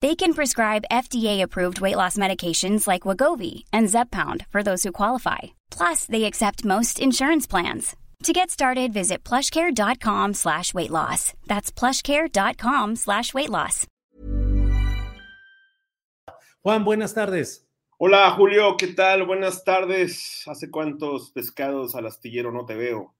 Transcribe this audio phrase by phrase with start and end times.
[0.00, 5.38] They can prescribe FDA-approved weight loss medications like Wagovi and Zepbound for those who qualify.
[5.70, 7.96] Plus, they accept most insurance plans.
[8.24, 11.32] To get started, visit plushcare.com slash weight loss.
[11.46, 13.86] That's plushcare.com slash weight loss.
[16.62, 17.64] Juan, buenas tardes.
[18.00, 19.26] Hola Julio, ¿qué tal?
[19.26, 20.44] Buenas tardes.
[20.46, 23.14] ¿Hace cuántos pescados al astillero no te veo?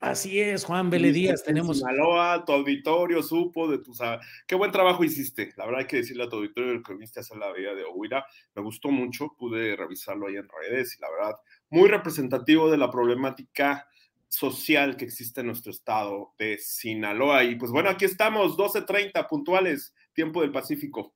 [0.00, 1.78] Así es, Juan Vélez Díaz, tenemos.
[1.78, 3.98] Sinaloa, tu auditorio supo de tus.
[4.46, 5.52] Qué buen trabajo hiciste.
[5.56, 8.26] La verdad hay que decirle a tu auditorio que viste hacer la vida de Ohuira.
[8.54, 11.36] Me gustó mucho, pude revisarlo ahí en redes y la verdad,
[11.70, 13.88] muy representativo de la problemática
[14.28, 17.44] social que existe en nuestro estado de Sinaloa.
[17.44, 21.14] Y pues bueno, aquí estamos, 12.30 puntuales, tiempo del Pacífico.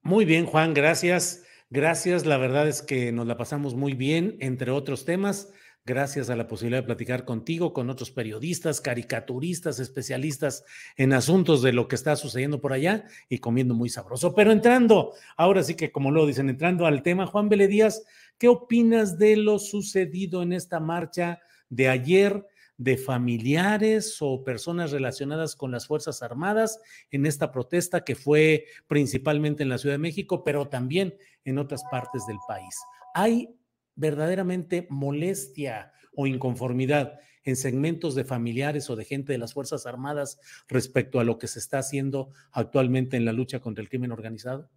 [0.00, 1.44] Muy bien, Juan, gracias.
[1.70, 5.52] Gracias, la verdad es que nos la pasamos muy bien, entre otros temas.
[5.84, 10.64] Gracias a la posibilidad de platicar contigo, con otros periodistas, caricaturistas, especialistas
[10.96, 14.32] en asuntos de lo que está sucediendo por allá y comiendo muy sabroso.
[14.32, 18.04] Pero entrando, ahora sí que como lo dicen, entrando al tema, Juan Vélez Díaz,
[18.38, 25.56] ¿qué opinas de lo sucedido en esta marcha de ayer de familiares o personas relacionadas
[25.56, 30.44] con las Fuerzas Armadas en esta protesta que fue principalmente en la Ciudad de México,
[30.44, 32.76] pero también en otras partes del país.
[33.14, 33.48] Hay
[33.94, 40.38] verdaderamente molestia o inconformidad en segmentos de familiares o de gente de las Fuerzas Armadas
[40.68, 44.70] respecto a lo que se está haciendo actualmente en la lucha contra el crimen organizado?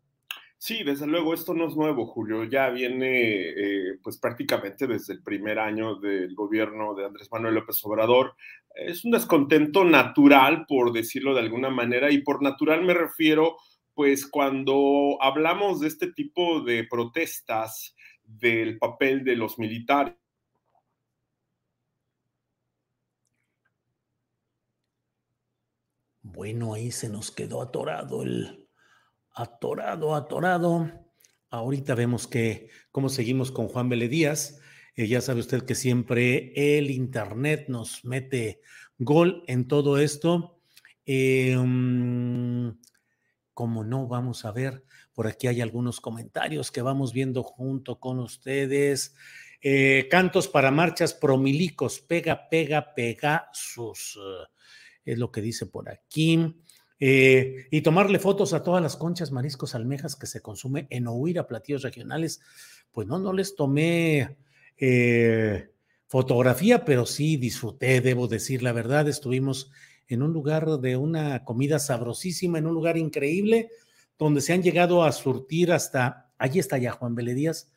[0.58, 2.44] Sí, desde luego, esto no es nuevo, Julio.
[2.46, 7.80] Ya viene, eh, pues prácticamente desde el primer año del gobierno de Andrés Manuel López
[7.84, 8.36] Obrador.
[8.74, 13.58] Es un descontento natural, por decirlo de alguna manera, y por natural me refiero,
[13.94, 20.16] pues cuando hablamos de este tipo de protestas, del papel de los militares.
[26.22, 28.68] Bueno, ahí se nos quedó atorado el,
[29.36, 30.90] atorado, atorado.
[31.50, 34.62] Ahorita vemos que cómo seguimos con Juan Vélez Díaz.
[34.96, 38.62] Eh, ya sabe usted que siempre el Internet nos mete
[38.98, 40.60] gol en todo esto.
[41.06, 42.70] Mm,
[43.54, 44.84] como no, vamos a ver,
[45.16, 49.16] por aquí hay algunos comentarios que vamos viendo junto con ustedes.
[49.62, 54.20] Eh, cantos para marchas promilicos, pega, pega, pega sus.
[55.06, 56.62] es lo que dice por aquí.
[57.00, 61.48] Eh, y tomarle fotos a todas las conchas, mariscos, almejas que se consume en Ohuira,
[61.48, 62.42] platillos regionales.
[62.92, 64.38] Pues no, no les tomé
[64.78, 65.70] eh,
[66.08, 69.08] fotografía, pero sí disfruté, debo decir la verdad.
[69.08, 69.72] Estuvimos
[70.08, 73.70] en un lugar de una comida sabrosísima, en un lugar increíble,
[74.18, 77.72] donde se han llegado a surtir hasta, allí está ya, Juan Díaz,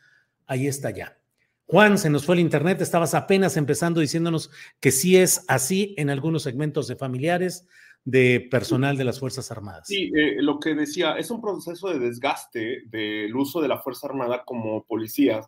[0.46, 1.18] ahí está ya.
[1.66, 4.50] Juan, se nos fue el internet, estabas apenas empezando diciéndonos
[4.80, 7.66] que sí es así en algunos segmentos de familiares,
[8.04, 9.86] de personal de las Fuerzas Armadas.
[9.86, 14.06] Sí, eh, lo que decía, es un proceso de desgaste del uso de la Fuerza
[14.06, 15.40] Armada como policía,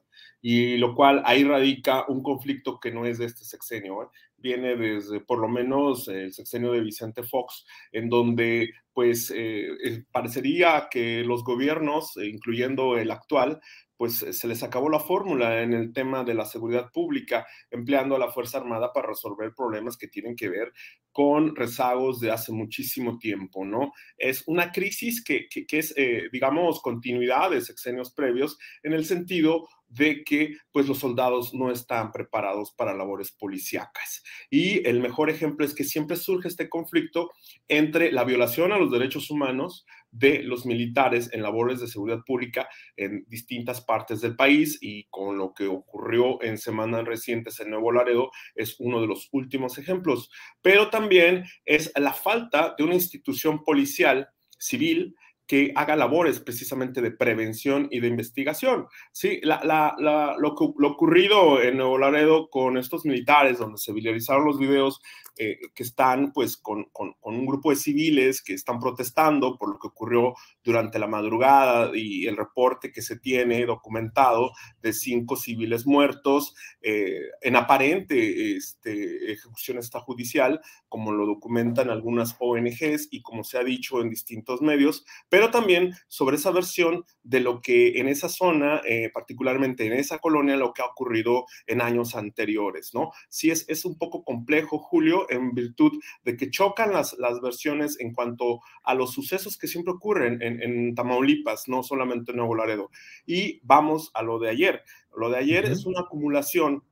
[0.42, 4.06] y lo cual ahí radica un conflicto que no es de este sexenio, ¿eh?
[4.36, 10.88] viene desde por lo menos el sexenio de Vicente Fox, en donde pues eh, parecería
[10.90, 13.60] que los gobiernos, incluyendo el actual,
[14.00, 18.16] pues eh, se les acabó la fórmula en el tema de la seguridad pública, empleando
[18.16, 20.72] a la Fuerza Armada para resolver problemas que tienen que ver
[21.12, 23.92] con rezagos de hace muchísimo tiempo, ¿no?
[24.16, 30.24] Es una crisis que, es, eh, digamos, continuidad de sexenios previos en el sentido de
[30.24, 34.22] que pues los soldados no están preparados para labores policíacas.
[34.48, 37.30] Y el mejor ejemplo es que siempre surge este conflicto
[37.68, 42.68] entre la violación a los derechos humanos, de los militares en labores de seguridad pública
[42.96, 47.92] en distintas partes del país y con lo que ocurrió en semanas recientes en Nuevo
[47.92, 50.30] Laredo es uno de los últimos ejemplos.
[50.62, 54.28] Pero también es la falta de una institución policial
[54.58, 55.14] civil
[55.50, 58.86] que haga labores precisamente de prevención y de investigación.
[59.10, 60.54] Sí, lo,
[60.86, 65.02] ocurrido en Nuevo Laredo con estos militares, donde se viralizaron los videos
[65.36, 66.86] eh, que están pues con,
[67.22, 72.26] un grupo de civiles que están protestando por lo que ocurrió durante la madrugada y
[72.26, 79.78] el reporte que se tiene documentado de cinco civiles muertos eh, en aparente este, ejecución
[79.78, 85.39] extrajudicial, como lo documentan algunas ONGs y como se ha dicho en distintos medios, pero
[85.40, 90.18] pero también sobre esa versión de lo que en esa zona, eh, particularmente en esa
[90.18, 93.10] colonia, lo que ha ocurrido en años anteriores, ¿no?
[93.30, 97.98] Sí es, es un poco complejo, Julio, en virtud de que chocan las, las versiones
[98.00, 102.54] en cuanto a los sucesos que siempre ocurren en, en Tamaulipas, no solamente en Nuevo
[102.54, 102.90] Laredo.
[103.24, 104.82] Y vamos a lo de ayer.
[105.16, 106.84] Lo de ayer es una acumulación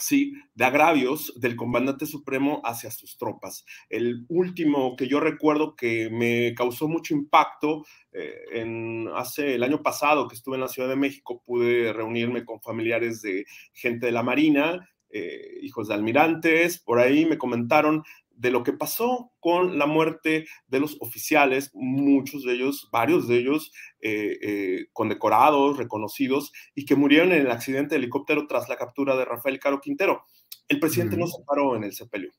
[0.00, 3.64] sí, de agravios del comandante supremo hacia sus tropas.
[3.88, 9.82] El último que yo recuerdo que me causó mucho impacto, eh, en, hace el año
[9.82, 14.12] pasado que estuve en la Ciudad de México, pude reunirme con familiares de gente de
[14.12, 18.04] la Marina, eh, hijos de almirantes, por ahí me comentaron
[18.40, 23.36] de lo que pasó con la muerte de los oficiales, muchos de ellos, varios de
[23.36, 23.70] ellos
[24.00, 29.14] eh, eh, condecorados, reconocidos, y que murieron en el accidente de helicóptero tras la captura
[29.14, 30.24] de Rafael Caro Quintero.
[30.68, 32.32] El presidente no se paró en el sepelio,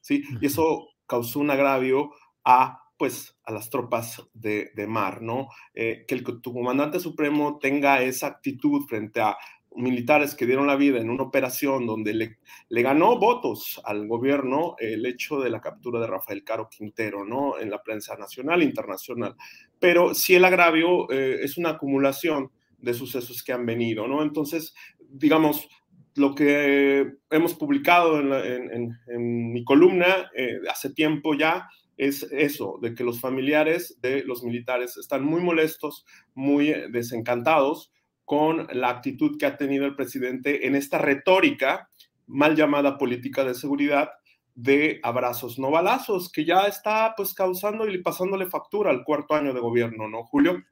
[0.00, 0.24] ¿sí?
[0.40, 2.10] Y eso causó un agravio
[2.44, 5.48] a pues a las tropas de, mar, ¿no?
[5.74, 9.36] Eh, que el, tu comandante supremo tenga esa actitud frente a
[9.76, 15.04] militares que dieron la vida en una operación donde le, ganó votos al gobierno el
[15.06, 17.58] hecho de la captura de Rafael Caro Quintero, ¿no?
[17.58, 19.36] En la prensa nacional e internacional.
[19.78, 24.22] Pero sí el agravio eh, es una acumulación de sucesos que han venido, ¿no?
[24.22, 24.74] Entonces,
[25.08, 25.68] digamos,
[26.14, 31.68] lo que hemos publicado en, en, mi columna eh, hace tiempo ya
[31.98, 37.92] es eso, de que los familiares de los militares están muy molestos, muy desencantados
[38.26, 41.88] con la actitud que ha tenido el presidente en esta retórica
[42.26, 44.10] mal llamada política de seguridad
[44.54, 49.54] de abrazos no balazos, que ya está pues causando y pasándole factura al cuarto año
[49.54, 50.64] de gobierno, ¿no, Julio?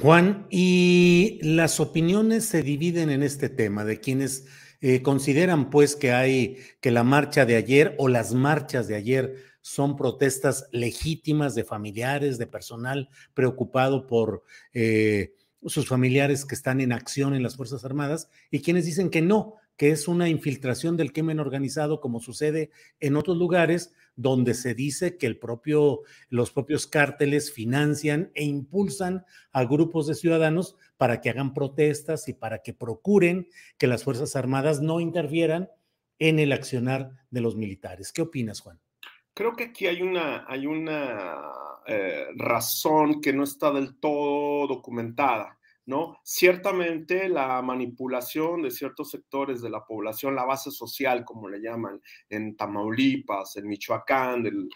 [0.00, 4.46] Juan, y las opiniones se dividen en este tema de quienes
[4.80, 9.36] eh, consideran pues que hay que la marcha de ayer o las marchas de ayer
[9.60, 14.42] son protestas legítimas de familiares, de personal preocupado por
[14.72, 15.34] eh,
[15.66, 19.56] sus familiares que están en acción en las Fuerzas Armadas y quienes dicen que no,
[19.76, 22.70] que es una infiltración del crimen organizado como sucede
[23.00, 29.24] en otros lugares donde se dice que el propio, los propios cárteles financian e impulsan
[29.52, 34.34] a grupos de ciudadanos para que hagan protestas y para que procuren que las Fuerzas
[34.36, 35.68] Armadas no interfieran
[36.18, 38.12] en el accionar de los militares.
[38.12, 38.80] ¿Qué opinas, Juan?
[39.34, 41.52] Creo que aquí hay una, hay una
[41.86, 45.55] eh, razón que no está del todo documentada.
[45.86, 46.18] ¿No?
[46.24, 52.00] Ciertamente la manipulación de ciertos sectores de la población, la base social, como le llaman,
[52.28, 54.68] en Tamaulipas, en Michoacán, del,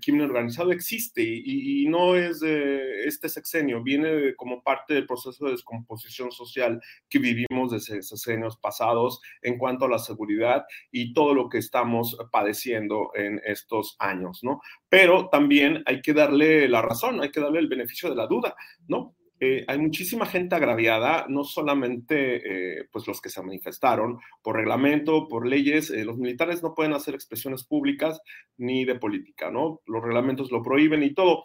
[0.00, 5.52] crimen organizado, existe y, no es de este sexenio, viene como parte del proceso de
[5.52, 11.48] descomposición social que vivimos desde sexenios pasados en cuanto a la seguridad y todo lo
[11.48, 14.60] que estamos padeciendo en estos años, ¿no?
[14.90, 18.54] Pero también hay que darle la razón, hay que darle el beneficio de la duda,
[18.86, 19.17] ¿no?
[19.40, 25.28] Eh, hay muchísima gente agraviada, no solamente eh, pues los que se manifestaron por reglamento,
[25.28, 28.20] por leyes, eh, los militares no pueden hacer expresiones públicas
[28.56, 29.80] ni de política, ¿no?
[29.86, 31.44] Los reglamentos lo prohíben y todo.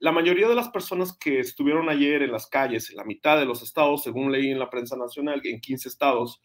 [0.00, 3.44] la mayoría de las personas que estuvieron ayer en las calles, en la mitad de
[3.44, 6.40] los estados, según leí en la prensa nacional, en 15 estados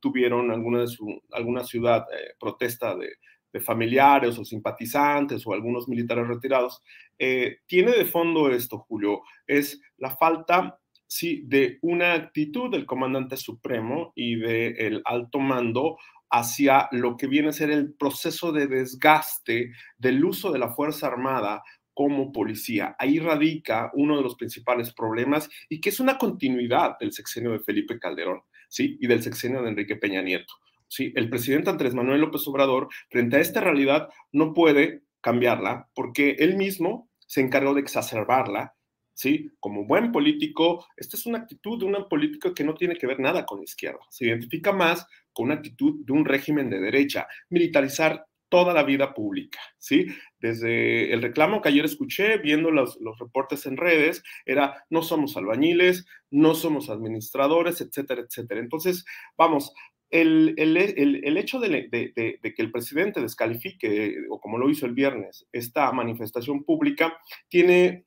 [0.00, 2.06] tuvieron alguna, de su, alguna ciudad
[2.38, 3.10] protesta de,
[3.52, 6.82] de familiares o simpatizantes o algunos militares retirados,
[7.18, 13.36] eh, tiene de fondo esto, Julio, es la falta sí, de una actitud del comandante
[13.36, 15.98] supremo y del alto mando
[16.30, 21.08] hacia lo que viene a ser el proceso de desgaste del uso de la Fuerza
[21.08, 22.94] Armada como policía.
[22.98, 27.58] Ahí radica uno de los principales problemas y que es una continuidad del sexenio de
[27.58, 28.96] Felipe Calderón, ¿sí?
[29.00, 30.54] Y del sexenio de Enrique Peña Nieto.
[30.90, 31.12] ¿Sí?
[31.14, 36.56] El presidente Andrés Manuel López Obrador, frente a esta realidad, no puede cambiarla porque él
[36.56, 38.74] mismo se encargó de exacerbarla,
[39.14, 39.50] ¿sí?
[39.60, 43.20] Como buen político, esta es una actitud de un político que no tiene que ver
[43.20, 48.26] nada con izquierda, se identifica más con una actitud de un régimen de derecha, militarizar
[48.48, 50.06] toda la vida pública, ¿sí?
[50.40, 55.36] Desde el reclamo que ayer escuché, viendo los, los, reportes en redes, era no somos
[55.36, 58.60] albañiles, no somos administradores, etcétera, etcétera.
[58.60, 59.04] Entonces,
[59.36, 59.72] vamos,
[60.10, 65.90] el, el, hecho de, que el presidente descalifique, o como lo hizo el viernes, esta
[65.92, 67.16] manifestación pública,
[67.48, 68.06] tiene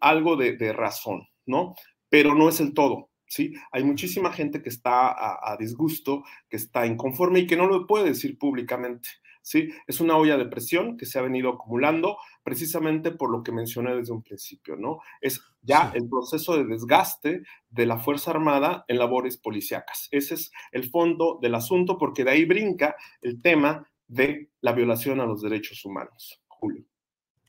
[0.00, 1.74] algo de, razón, ¿no?
[2.08, 3.10] Pero no es el todo.
[3.30, 3.52] ¿Sí?
[3.72, 8.06] Hay muchísima gente que está a, disgusto, que está inconforme y que no lo puede
[8.06, 9.10] decir públicamente.
[9.42, 9.70] ¿Sí?
[9.86, 13.94] Es una olla de presión que se ha venido acumulando precisamente por lo que mencioné
[13.94, 15.00] desde un principio, ¿no?
[15.20, 20.08] Es ya el proceso de desgaste de la Fuerza Armada en labores policíacas.
[20.10, 25.20] Ese es el fondo del asunto porque de ahí brinca el tema de la violación
[25.20, 26.42] a los derechos humanos.
[26.48, 26.84] Julio.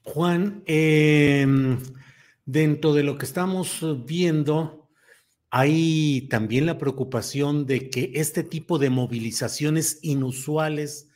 [0.03, 1.77] Juan, em,
[2.51, 4.89] Dentro de lo que estamos viendo,
[5.51, 11.08] hay también la preocupación de que este tipo de movilizaciones inusuales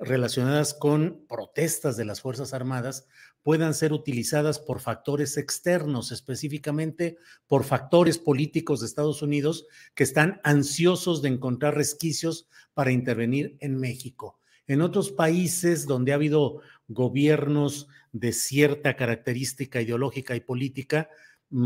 [0.00, 3.06] relacionadas con protestas de las Fuerzas Armadas
[3.42, 10.40] puedan ser utilizadas por factores externos, específicamente por factores políticos de Estados Unidos que están
[10.42, 14.38] ansiosos de encontrar resquicios para intervenir en México.
[14.66, 21.08] En otros países donde ha habido gobiernos de cierta característica ideológica y política,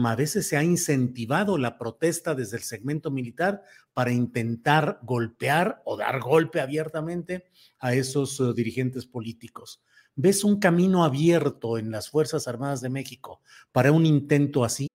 [0.04, 3.62] a veces se ha incentivado la protesta desde el segmento militar
[3.92, 7.46] para intentar golpear o dar golpe abiertamente
[7.78, 9.82] a esos uh, dirigentes políticos.
[10.16, 13.40] ¿Ves un camino abierto en las Fuerzas Armadas de México
[13.72, 14.88] para un intento así?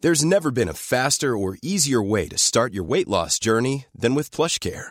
[0.00, 4.14] There's never been a faster or easier way to start your weight loss journey than
[4.14, 4.90] with PlushCare.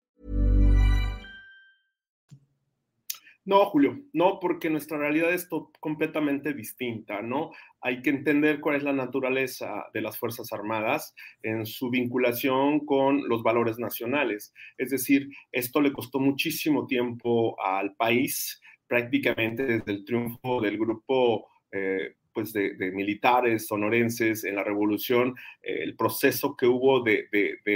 [3.43, 7.51] No, Julio, no, porque nuestra realidad es completamente distinta, ¿no?
[7.81, 13.27] Hay que entender cuál es la naturaleza de las Fuerzas Armadas en su vinculación con
[13.27, 14.53] los valores nacionales.
[14.77, 21.47] Es decir, esto le costó muchísimo tiempo al país, prácticamente desde el triunfo del grupo
[21.71, 27.27] eh, pues de, militares sonorenses en la revolución, eh, el proceso que hubo de,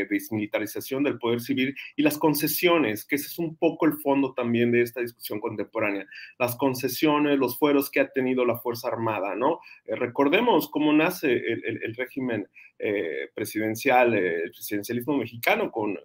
[0.09, 4.71] desmilitarización del poder civil y las concesiones, que ese es un poco el fondo también
[4.71, 6.05] de esta discusión contemporánea,
[6.39, 9.59] las concesiones, los fueros que ha tenido la Fuerza Armada, ¿no?
[9.85, 12.47] Eh, recordemos cómo nace el, régimen
[13.33, 15.97] presidencial, el presidencialismo mexicano con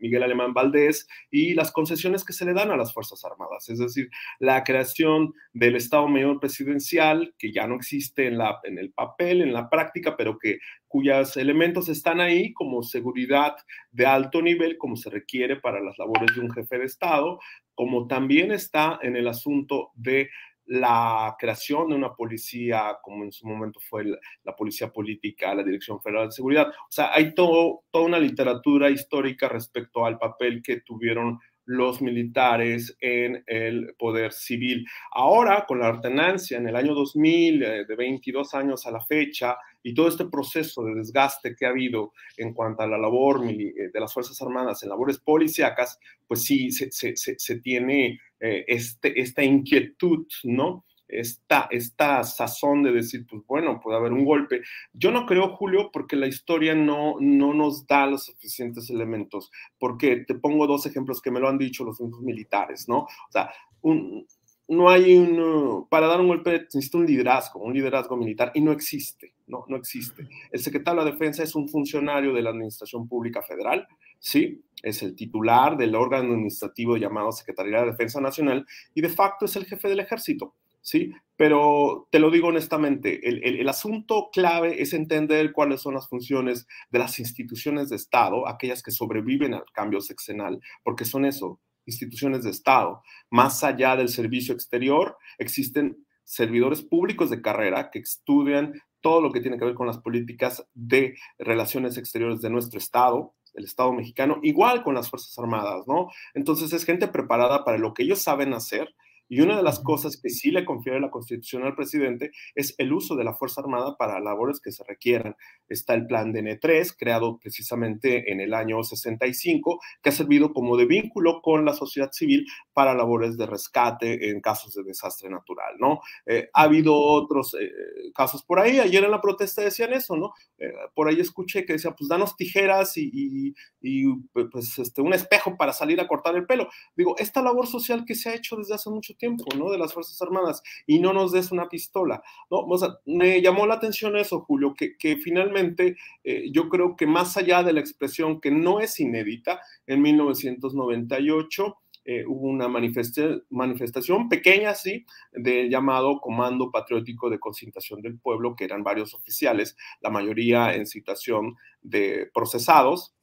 [0.00, 3.78] Miguel Alemán Valdés y las concesiones que se le dan a las Fuerzas Armadas, es
[3.78, 8.92] decir, la creación del Estado Mayor Presidencial, que ya no existe en, la, en el
[8.92, 13.56] papel, en la práctica, pero que cuyos elementos están ahí como seguridad
[13.90, 17.38] de alto nivel, como se requiere para las labores de un jefe de Estado,
[17.74, 20.30] como también está en el asunto de
[20.66, 24.04] la creación de una policía, como en su momento fue
[24.42, 26.68] la, policía política, la Dirección Federal de Seguridad.
[26.68, 33.42] O sea, hay toda una literatura histórica respecto al papel que tuvieron los militares en
[33.46, 34.86] el poder civil.
[35.12, 39.58] Ahora, con la ordenancia en el año 2000, eh, de 22 años a la fecha,
[39.82, 43.90] y todo este proceso de desgaste que ha habido en cuanto a la labor eh,
[43.92, 50.26] de las Fuerzas Armadas en labores policíacas, pues sí, se, tiene eh, este, esta inquietud,
[50.44, 50.85] ¿no?
[51.08, 54.62] Esta, esta sazón de decir, pues bueno, puede haber un golpe.
[54.92, 60.24] Yo no creo, Julio, porque la historia no, no nos da los suficientes elementos, porque
[60.26, 63.00] te pongo dos ejemplos que me lo han dicho los militares, ¿no?
[63.00, 63.50] O sea,
[63.82, 64.26] un,
[64.68, 68.72] no hay un, para dar un golpe necesita un liderazgo, un liderazgo militar, y no
[68.72, 70.28] existe, no, no existe.
[70.50, 73.86] El secretario de la Defensa es un funcionario de la Administración Pública Federal,
[74.18, 74.64] ¿sí?
[74.82, 79.54] Es el titular del órgano administrativo llamado Secretaría de Defensa Nacional y de facto es
[79.56, 80.54] el jefe del ejército,
[80.86, 81.12] ¿sí?
[81.36, 86.66] Pero te lo digo honestamente, el, el, asunto clave es entender cuáles son las funciones
[86.90, 92.44] de las instituciones de Estado, aquellas que sobreviven al cambio sexenal, porque son eso, instituciones
[92.44, 93.02] de Estado.
[93.30, 99.40] Más allá del servicio exterior, existen servidores públicos de carrera que estudian todo lo que
[99.40, 104.38] tiene que ver con las políticas de relaciones exteriores de nuestro Estado, el Estado mexicano,
[104.42, 106.10] igual con las Fuerzas Armadas, ¿no?
[106.32, 108.94] Entonces es gente preparada para lo que ellos saben hacer
[109.28, 112.92] y una de las cosas que sí le confiere la Constitución al presidente es el
[112.92, 115.36] uso de la Fuerza Armada para labores que se requieran.
[115.68, 120.86] Está el plan DN3, creado precisamente en el año 65, que ha servido como de
[120.86, 126.00] vínculo con la sociedad civil para labores de rescate en casos de desastre natural, ¿no?
[126.26, 127.70] Eh, ha habido otros eh,
[128.14, 128.78] casos por ahí.
[128.78, 130.32] Ayer en la protesta decían eso, ¿no?
[130.58, 134.14] Eh, por ahí escuché que decía, pues danos tijeras y, y,
[134.50, 136.68] pues este, un espejo para salir a cortar el pelo.
[136.96, 139.70] Digo, esta labor social que se ha hecho desde hace mucho tiempo, ¿no?
[139.70, 142.66] De las Fuerzas Armadas y no nos des una pistola, ¿no?
[143.06, 147.62] Me llamó la atención eso, Julio, que, que finalmente eh, yo creo que más allá
[147.62, 151.76] de la expresión que no es inédita, en 1998
[152.08, 158.62] eh, hubo una manifestación pequeña, sí, del llamado Comando Patriótico de Concentración del Pueblo, que
[158.62, 163.15] eran varios oficiales, la mayoría en situación de procesados,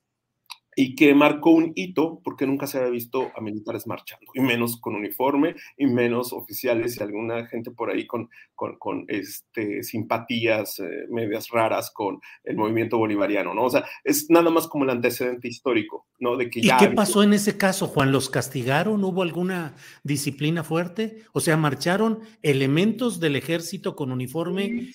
[0.75, 4.79] y que marcó un hito porque nunca se había visto a militares marchando, y menos
[4.79, 11.05] con uniforme, y menos oficiales y alguna gente por ahí con, con, este, simpatías eh,
[11.09, 13.65] medias raras con el movimiento bolivariano, ¿no?
[13.65, 16.37] O sea, es nada más como el antecedente histórico, ¿no?
[16.37, 18.11] De que ¿Y qué pasó en ese caso, Juan?
[18.11, 19.03] ¿Los castigaron?
[19.03, 21.23] ¿Hubo alguna disciplina fuerte?
[21.33, 24.93] O sea, ¿marcharon elementos del ejército con uniforme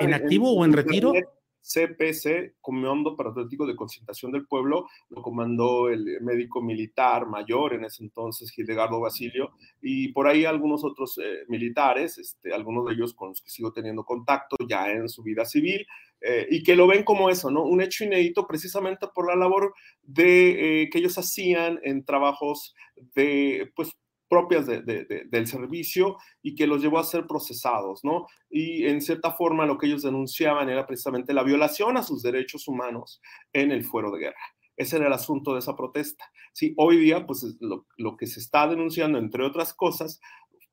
[0.00, 1.12] en activo o en retiro?
[1.62, 8.02] CPC, Comando Patriótico de Concentración del Pueblo, lo comandó el médico militar mayor en ese
[8.02, 13.28] entonces, Gildegardo Basilio, y por ahí algunos otros eh, militares, este, algunos de ellos con
[13.28, 15.86] los que sigo teniendo contacto ya en su vida civil,
[16.22, 17.64] eh, y que lo ven como eso, ¿no?
[17.64, 22.74] Un hecho inédito precisamente por la labor de, eh, que ellos hacían en trabajos
[23.14, 23.96] de, pues,
[24.30, 28.26] propias del servicio y que los llevó a ser procesados, ¿no?
[28.48, 32.68] Y en cierta forma lo que ellos denunciaban era precisamente la violación a sus derechos
[32.68, 33.20] humanos
[33.52, 34.40] en el fuero de guerra.
[34.76, 36.24] Ese era el asunto de esa protesta.
[36.54, 40.20] Sí, hoy día, pues lo, lo que se está denunciando, entre otras cosas,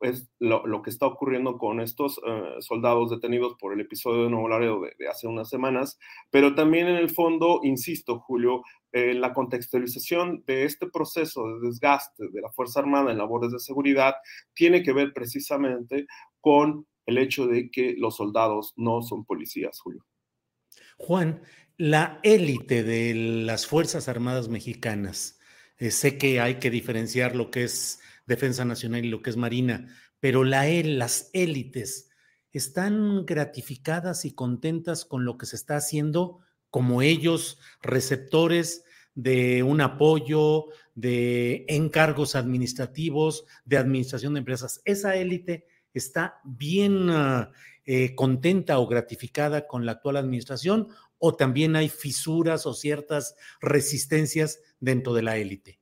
[0.01, 4.49] es lo, que está ocurriendo con estos eh, soldados detenidos por el episodio de Nuevo
[4.49, 5.97] Laredo de, hace unas semanas,
[6.29, 8.63] pero también en el fondo, insisto, Julio,
[8.93, 14.15] la contextualización de este proceso de desgaste de la Fuerza Armada en labores de seguridad
[14.55, 16.07] tiene que ver precisamente
[16.41, 20.05] con el hecho de que los soldados no son policías, Julio.
[20.97, 21.41] Juan,
[21.77, 25.39] la élite de las Fuerzas Armadas mexicanas,
[25.77, 29.37] eh, sé que hay que diferenciar lo que es Defensa Nacional y lo que es
[29.37, 29.87] Marina,
[30.19, 32.09] pero la, las élites
[32.51, 38.83] están gratificadas y contentas con lo que se está haciendo como ellos, receptores
[39.15, 44.81] de un apoyo, de encargos administrativos, de administración de empresas.
[44.85, 47.51] Esa élite está bien ah,
[47.85, 54.59] eh, contenta o gratificada con la actual administración o también hay fisuras o ciertas resistencias
[54.79, 55.79] dentro de la élite.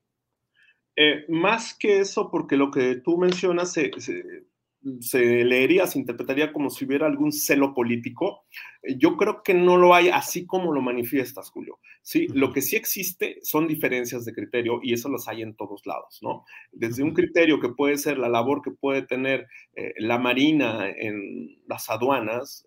[0.96, 6.86] Eh, más que eso, porque lo que tú mencionas se, leería, se interpretaría como si
[6.86, 8.46] hubiera algún celo político.
[8.82, 11.78] Eh, yo creo que no lo hay así como lo manifiestas, Julio.
[12.00, 15.84] Sí, lo que sí existe son diferencias de criterio y eso las hay en todos
[15.84, 16.44] lados, ¿no?
[16.72, 21.58] Desde un criterio que puede ser la labor que puede tener eh, la Marina en
[21.66, 22.64] las aduanas,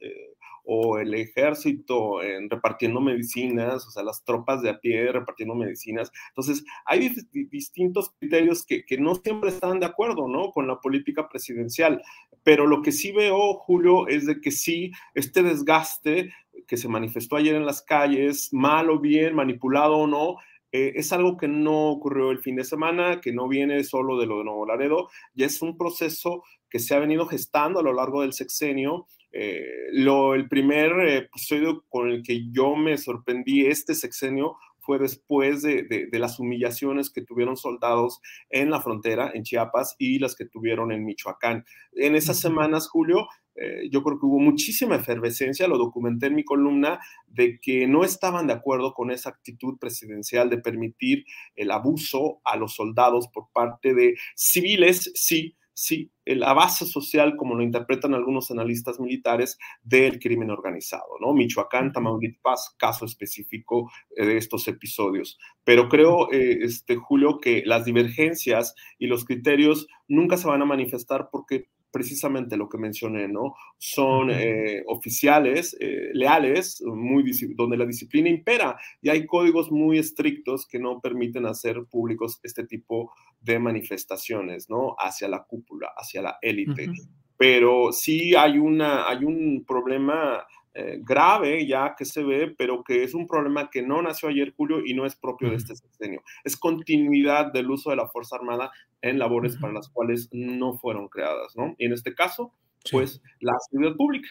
[0.72, 6.12] o el ejército en, repartiendo medicinas, o sea, las tropas de a pie repartiendo medicinas.
[6.28, 7.12] Entonces, hay
[7.50, 10.52] distintos criterios que, que, no siempre están de acuerdo, ¿no?
[10.52, 12.04] Con la política presidencial.
[12.44, 16.32] Pero lo que sí veo, Julio, es de que sí, este desgaste
[16.68, 20.36] que se manifestó ayer en las calles, mal o bien, manipulado o no,
[20.72, 24.28] eh, es algo que no ocurrió el fin de semana, que no viene solo de
[24.28, 27.92] lo de Nuevo Laredo, ya es un proceso que se ha venido gestando a lo
[27.92, 33.94] largo del sexenio eh, lo, el primer episodio con el que yo me sorprendí este
[33.94, 34.58] sexenio
[34.90, 40.36] fue después de, las humillaciones que tuvieron soldados en la frontera, en Chiapas, y las
[40.36, 41.64] que tuvieron en Michoacán.
[41.94, 46.44] En esas semanas, Julio, eh, yo creo que hubo muchísima efervescencia, lo documenté en mi
[46.44, 51.24] columna, de que no estaban de acuerdo con esa actitud presidencial de permitir
[51.56, 57.56] el abuso a los soldados por parte de civiles, sí, sí, la base social, como
[57.56, 61.34] lo interpretan algunos analistas militares, del crimen organizado, ¿no?
[61.34, 65.40] Michoacán, Tamaulipas, caso específico eh, de estos episodios.
[65.64, 70.66] Pero creo, eh, este, Julio, que las divergencias y los criterios nunca se van a
[70.66, 73.56] manifestar porque precisamente lo que mencioné, ¿no?
[73.78, 77.24] Son eh, oficiales eh, leales, muy
[77.56, 82.66] donde la disciplina impera y hay códigos muy estrictos que no permiten hacer públicos este
[82.66, 84.96] tipo de manifestaciones, ¿no?
[84.98, 86.92] Hacia la cúpula, hacia la élite.
[87.38, 93.04] Pero sí hay, una, hay un problema eh, grave ya que se ve, pero que
[93.04, 96.22] es un problema que no nació ayer, Julio, y no es propio de este sexenio.
[96.44, 101.08] Es continuidad del uso de la Fuerza Armada en labores para las cuales no fueron
[101.10, 101.76] creadas, ¿no?
[101.78, 102.54] Y en este caso,
[102.92, 104.30] pues la seguridad pública,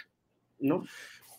[0.59, 0.85] ¿no?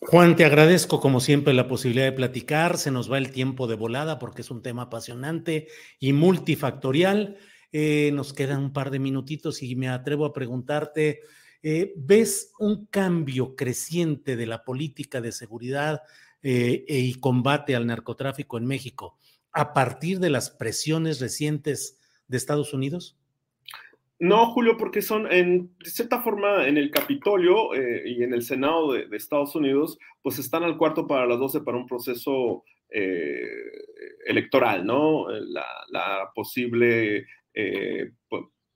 [0.01, 2.77] Juan, te agradezco como siempre la posibilidad de platicar.
[2.77, 5.67] Se nos va el tiempo de volada porque es un tema apasionante
[5.99, 7.37] y multifactorial.
[7.71, 11.21] Eh, nos quedan un par de minutitos y me atrevo a preguntarte,
[11.61, 16.01] eh, ¿Ves un cambio creciente de la política de seguridad
[16.41, 19.17] eh, y combate al narcotráfico en México
[19.51, 23.17] a partir de las presiones recientes de Estados Unidos?
[24.19, 28.41] No, Julio, porque son, en de cierta forma, en el Capitolio eh, y en el
[28.41, 32.63] Senado de, Estados Unidos, pues están al cuarto para las 12 para un proceso
[34.25, 35.27] electoral, ¿no?
[35.29, 37.27] La, posible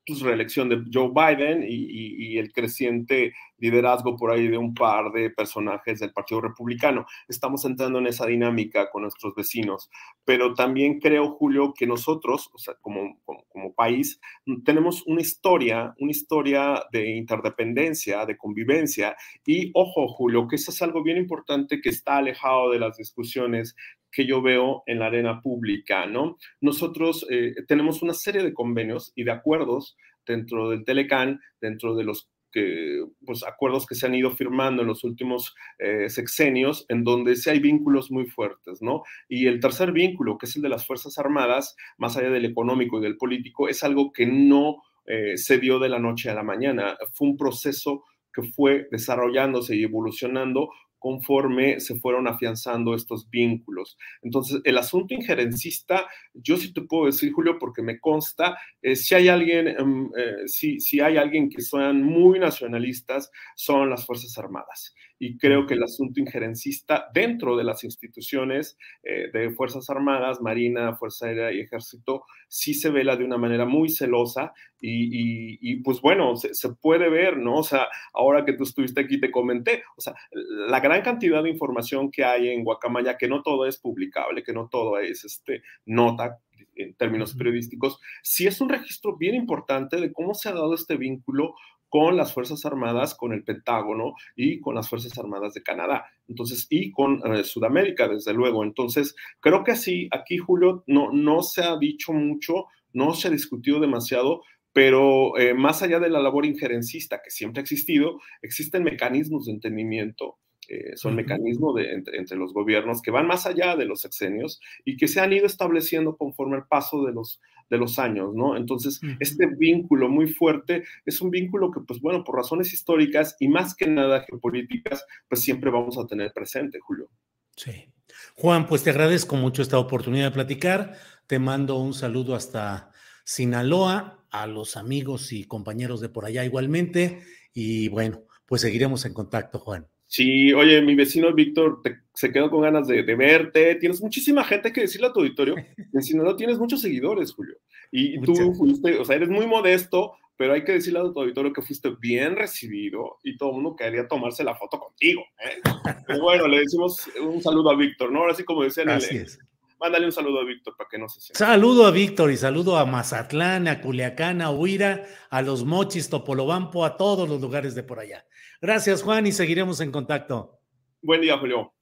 [0.06, 5.30] pues, reelección de Joe Biden y, el creciente liderazgo por ahí de un par de
[5.30, 7.06] personajes del Partido Republicano.
[7.28, 9.90] Estamos entrando en esa dinámica con nuestros vecinos,
[10.26, 14.20] pero también creo, Julio, que nosotros, o sea, como, como, país,
[14.66, 20.82] tenemos una historia, una historia de interdependencia, de convivencia, y ojo, Julio, que eso es
[20.82, 23.76] algo bien importante que está alejado de las discusiones
[24.12, 26.38] que yo veo en la arena pública, ¿no?
[26.62, 32.04] Nosotros eh, tenemos una serie de convenios y de acuerdos dentro del Telecan, dentro de
[32.04, 37.04] los que, pues, acuerdos que se han ido firmando en los últimos eh, sexenios, en
[37.04, 39.04] donde sí hay vínculos muy fuertes, ¿no?
[39.28, 43.00] Y el tercer vínculo, que es el de las Fuerzas Armadas, más allá del económico
[43.00, 46.44] y del político, es algo que no eh, se dio de la noche a la
[46.44, 46.96] mañana.
[47.14, 50.70] Fue un proceso que fue desarrollándose y evolucionando
[51.04, 53.98] conforme se fueron afianzando estos vínculos.
[54.22, 59.14] Entonces, el asunto injerencista, yo sí te puedo decir, Julio, porque me consta, eh, si
[59.14, 64.38] hay alguien, em, eh, si, si hay alguien que sean muy nacionalistas, son las Fuerzas
[64.38, 70.42] Armadas y creo que el asunto injerencista dentro de las instituciones eh, de Fuerzas Armadas,
[70.42, 74.54] Marina, Fuerza Aérea y Ejército, sí se vela de una manera muy celosa
[74.86, 77.56] y, pues bueno, se, puede ver, ¿no?
[77.56, 81.50] O sea, ahora que tú estuviste aquí te comenté, o sea, la gran cantidad de
[81.50, 85.64] información que hay en Guacamaya, que no todo es publicable, que no todo es este,
[85.86, 86.40] nota
[86.76, 90.98] en términos periodísticos, sí es un registro bien importante de cómo se ha dado este
[90.98, 91.56] vínculo
[91.88, 96.08] con las Fuerzas Armadas, con el Pentágono y con las Fuerzas Armadas de Canadá.
[96.28, 98.64] Entonces, y con eh, Sudamérica, desde luego.
[98.64, 103.32] Entonces, creo que sí, aquí, Julio, no, no se ha dicho mucho, no se ha
[103.32, 104.42] discutido demasiado,
[104.74, 109.54] pero eh, más allá de la labor injerencista que siempre ha existido, existen mecanismos de
[109.54, 114.62] entendimiento eh, son mecanismos de, entre, los gobiernos que van más allá de los sexenios
[114.86, 118.56] y que se han ido estableciendo conforme el paso de los, de los años, ¿no?
[118.56, 123.50] Entonces, este vínculo muy fuerte es un vínculo que, pues bueno, por razones históricas y
[123.50, 127.10] más que nada geopolíticas, pues siempre vamos a tener presente, Julio.
[127.56, 127.90] Sí.
[128.36, 130.94] Juan, pues te agradezco mucho esta oportunidad de platicar.
[131.28, 132.93] Te mando un saludo hasta
[133.24, 137.22] Sinaloa, a los amigos y compañeros de por allá igualmente.
[137.54, 139.88] Y bueno, pues seguiremos en contacto, Juan.
[140.08, 141.82] Sí, oye, mi vecino Víctor
[142.14, 143.76] se quedó con ganas de, verte.
[143.76, 145.56] Tienes muchísima gente que decirle a tu auditorio.
[145.58, 147.56] En no tienes muchos seguidores, Julio.
[147.92, 151.54] Y tú fuiste, o sea, eres muy modesto, pero hay que decirle a tu auditorio
[151.54, 155.24] que fuiste bien recibido y todo el mundo quería tomarse la foto contigo.
[155.40, 156.18] ¿eh?
[156.20, 158.20] bueno, le decimos un saludo a Víctor, ¿no?
[158.20, 159.40] Ahora sí, como decían, es.
[159.84, 161.46] Mándale un saludo a Víctor para que no se sienta.
[161.46, 166.86] Saludo a Víctor y saludo a Mazatlán, a Culiacán, a Huira, a los Mochis, Topolobampo,
[166.86, 168.26] a todos los lugares de por allá.
[168.62, 170.62] Gracias, Juan, y seguiremos en contacto.
[171.02, 171.74] Buen día, Julio.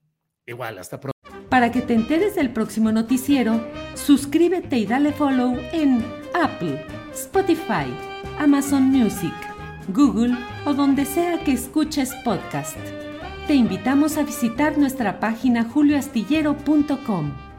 [0.46, 1.16] Igual, hasta pronto.
[1.48, 7.86] Para que te enteres del próximo noticiero, suscríbete y dale follow en Apple, Spotify,
[8.36, 9.34] Amazon Music,
[9.90, 10.36] Google
[10.66, 12.76] o donde sea que escuches podcast.
[13.46, 17.51] Te invitamos a visitar nuestra página julioastillero.com.